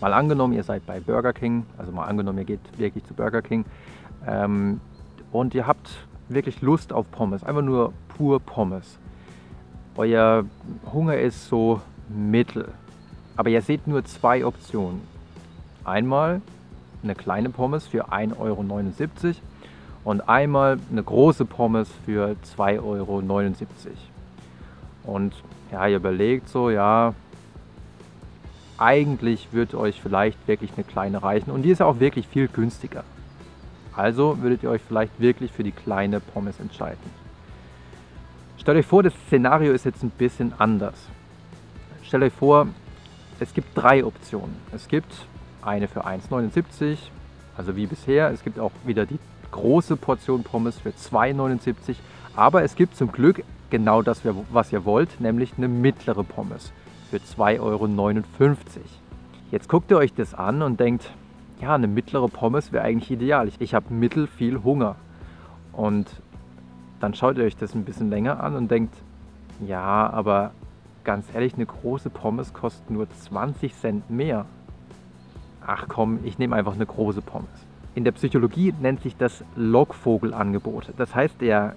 [0.00, 3.40] Mal angenommen, ihr seid bei Burger King, also mal angenommen, ihr geht wirklich zu Burger
[3.40, 3.64] King
[4.26, 4.80] ähm,
[5.32, 5.90] und ihr habt
[6.28, 8.98] wirklich Lust auf Pommes, einfach nur pur Pommes.
[9.96, 10.44] Euer
[10.92, 12.68] Hunger ist so mittel,
[13.36, 15.00] aber ihr seht nur zwei Optionen.
[15.84, 16.42] Einmal
[17.02, 19.34] eine kleine Pommes für 1,79 Euro
[20.04, 23.22] und einmal eine große Pommes für 2,79 Euro.
[25.04, 25.34] Und
[25.72, 27.14] ja, ihr überlegt so, ja,
[28.78, 33.04] eigentlich wird euch vielleicht wirklich eine kleine reichen und die ist auch wirklich viel günstiger.
[33.94, 37.26] Also würdet ihr euch vielleicht wirklich für die kleine Pommes entscheiden.
[38.58, 40.94] Stellt euch vor, das Szenario ist jetzt ein bisschen anders.
[42.02, 42.68] Stellt euch vor,
[43.40, 44.56] es gibt drei Optionen.
[44.74, 45.12] Es gibt
[45.62, 46.98] eine für 1,79,
[47.56, 48.30] also wie bisher.
[48.30, 49.18] Es gibt auch wieder die
[49.50, 51.96] große Portion Pommes für 2,79.
[52.34, 54.20] Aber es gibt zum Glück genau das,
[54.50, 56.72] was ihr wollt, nämlich eine mittlere Pommes
[57.10, 57.86] für 2,59 Euro.
[59.50, 61.10] Jetzt guckt ihr euch das an und denkt,
[61.60, 63.48] ja, eine mittlere Pommes wäre eigentlich ideal.
[63.48, 64.96] Ich, ich habe mittel viel Hunger.
[65.72, 66.06] Und
[67.00, 68.94] dann schaut ihr euch das ein bisschen länger an und denkt,
[69.66, 70.52] ja, aber
[71.04, 74.44] ganz ehrlich, eine große Pommes kostet nur 20 Cent mehr.
[75.64, 77.48] Ach komm, ich nehme einfach eine große Pommes.
[77.94, 80.92] In der Psychologie nennt sich das Lockvogelangebot.
[80.98, 81.74] Das heißt, der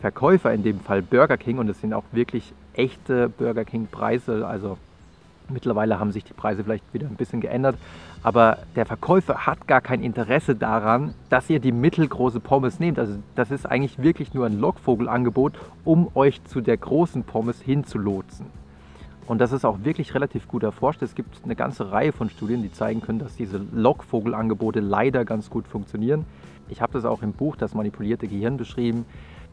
[0.00, 4.78] Verkäufer, in dem Fall Burger King, und es sind auch wirklich echte Burger King-Preise, also
[5.48, 7.76] mittlerweile haben sich die Preise vielleicht wieder ein bisschen geändert,
[8.22, 12.98] aber der Verkäufer hat gar kein Interesse daran, dass ihr die mittelgroße Pommes nehmt.
[12.98, 18.46] Also das ist eigentlich wirklich nur ein Lockvogelangebot, um euch zu der großen Pommes hinzulotsen.
[19.26, 21.02] Und das ist auch wirklich relativ gut erforscht.
[21.02, 25.48] Es gibt eine ganze Reihe von Studien, die zeigen können, dass diese Lockvogelangebote leider ganz
[25.48, 26.24] gut funktionieren.
[26.68, 29.04] Ich habe das auch im Buch Das manipulierte Gehirn beschrieben.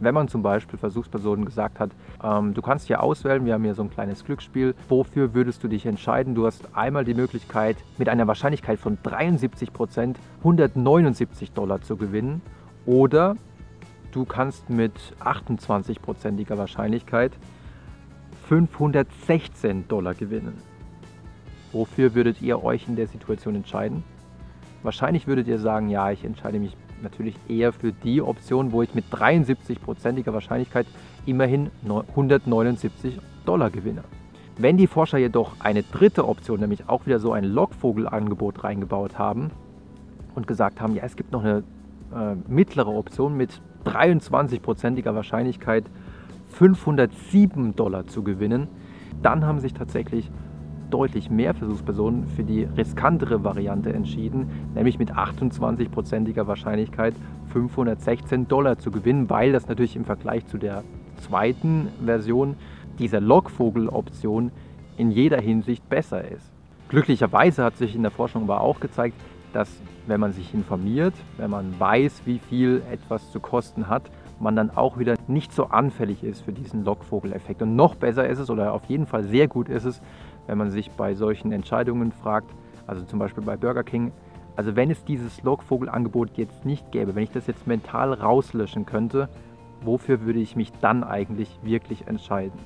[0.00, 1.90] Wenn man zum Beispiel Versuchspersonen gesagt hat,
[2.22, 5.68] ähm, du kannst hier auswählen, wir haben hier so ein kleines Glücksspiel, wofür würdest du
[5.68, 6.36] dich entscheiden?
[6.36, 12.42] Du hast einmal die Möglichkeit, mit einer Wahrscheinlichkeit von 73 Prozent 179 Dollar zu gewinnen
[12.86, 13.36] oder
[14.12, 17.32] du kannst mit 28-prozentiger Wahrscheinlichkeit
[18.48, 20.62] 516 Dollar gewinnen.
[21.72, 24.04] Wofür würdet ihr euch in der Situation entscheiden?
[24.82, 28.94] Wahrscheinlich würdet ihr sagen, ja, ich entscheide mich natürlich eher für die Option, wo ich
[28.94, 30.86] mit 73%iger Wahrscheinlichkeit
[31.26, 34.04] immerhin 179 Dollar gewinne.
[34.56, 39.50] Wenn die Forscher jedoch eine dritte Option, nämlich auch wieder so ein Lockvogelangebot reingebaut haben
[40.34, 41.62] und gesagt haben, ja, es gibt noch eine
[42.14, 45.84] äh, mittlere Option mit 23%iger Wahrscheinlichkeit
[46.48, 48.68] 507 Dollar zu gewinnen,
[49.22, 50.30] dann haben sich tatsächlich
[50.90, 57.14] deutlich mehr Versuchspersonen für die riskantere Variante entschieden, nämlich mit 28%iger Wahrscheinlichkeit
[57.52, 60.84] 516 Dollar zu gewinnen, weil das natürlich im Vergleich zu der
[61.16, 62.56] zweiten Version
[62.98, 64.50] dieser Lockvogel-Option
[64.96, 66.52] in jeder Hinsicht besser ist.
[66.88, 69.14] Glücklicherweise hat sich in der Forschung aber auch gezeigt,
[69.52, 69.70] dass
[70.06, 74.10] wenn man sich informiert, wenn man weiß, wie viel etwas zu kosten hat,
[74.40, 77.62] man dann auch wieder nicht so anfällig ist für diesen Lockvogeleffekt.
[77.62, 80.00] Und noch besser ist es, oder auf jeden Fall sehr gut ist es,
[80.48, 82.50] wenn man sich bei solchen Entscheidungen fragt,
[82.88, 84.10] also zum Beispiel bei Burger King,
[84.56, 89.28] also wenn es dieses Lockvogelangebot jetzt nicht gäbe, wenn ich das jetzt mental rauslöschen könnte,
[89.82, 92.58] wofür würde ich mich dann eigentlich wirklich entscheiden?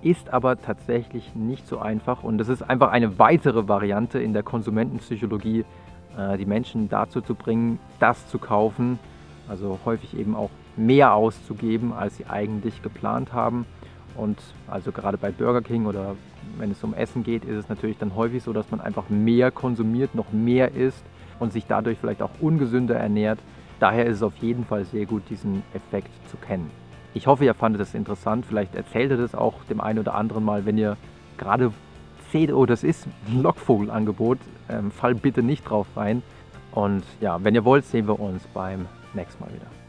[0.00, 4.42] Ist aber tatsächlich nicht so einfach und es ist einfach eine weitere Variante in der
[4.42, 5.64] Konsumentenpsychologie,
[6.16, 8.98] äh, die Menschen dazu zu bringen, das zu kaufen,
[9.48, 13.66] also häufig eben auch mehr auszugeben, als sie eigentlich geplant haben.
[14.16, 14.38] Und
[14.68, 16.14] also gerade bei Burger King oder
[16.58, 19.50] wenn es um Essen geht, ist es natürlich dann häufig so, dass man einfach mehr
[19.50, 21.04] konsumiert, noch mehr isst
[21.40, 23.38] und sich dadurch vielleicht auch ungesünder ernährt.
[23.80, 26.70] Daher ist es auf jeden Fall sehr gut, diesen Effekt zu kennen.
[27.12, 28.46] Ich hoffe, ihr fandet es interessant.
[28.46, 30.96] Vielleicht erzählt ihr das auch dem einen oder anderen mal, wenn ihr
[31.38, 31.72] gerade
[32.32, 34.38] seht, oh, das ist ein Lockvogelangebot.
[34.68, 36.22] Ähm, fall bitte nicht drauf rein.
[36.72, 39.83] Und ja, wenn ihr wollt, sehen wir uns beim nächsten Mal wieder.